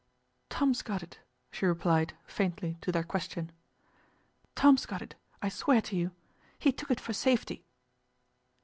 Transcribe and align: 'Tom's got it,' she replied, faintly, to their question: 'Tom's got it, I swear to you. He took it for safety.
'Tom's 0.49 0.81
got 0.81 1.03
it,' 1.03 1.19
she 1.51 1.63
replied, 1.67 2.15
faintly, 2.25 2.75
to 2.81 2.91
their 2.91 3.03
question: 3.03 3.51
'Tom's 4.55 4.87
got 4.87 4.99
it, 5.03 5.13
I 5.43 5.49
swear 5.49 5.79
to 5.79 5.95
you. 5.95 6.09
He 6.57 6.71
took 6.71 6.89
it 6.89 6.99
for 6.99 7.13
safety. 7.13 7.67